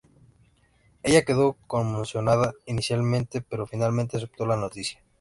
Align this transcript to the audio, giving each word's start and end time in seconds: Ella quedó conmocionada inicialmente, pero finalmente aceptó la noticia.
Ella 1.03 1.23
quedó 1.25 1.57
conmocionada 1.67 2.55
inicialmente, 2.65 3.41
pero 3.43 3.67
finalmente 3.67 4.17
aceptó 4.17 4.47
la 4.47 4.57
noticia. 4.57 4.99